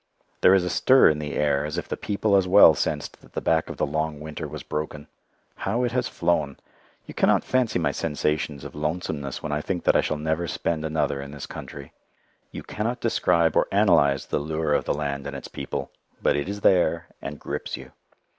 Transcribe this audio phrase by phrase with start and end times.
[0.41, 3.33] There is a stir in the air as if the people as well sensed that
[3.33, 5.05] the back of the long winter was broken.
[5.57, 6.57] How it has flown!
[7.05, 10.83] You cannot fancy my sensations of lonesomeness when I think that I shall never spend
[10.83, 11.93] another in this country.
[12.51, 16.49] You cannot describe or analyze the lure of the land and its people, but it
[16.49, 17.91] is there, and grips you.